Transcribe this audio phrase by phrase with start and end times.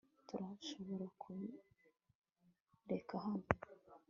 [0.27, 3.47] Turashobora kubireka hano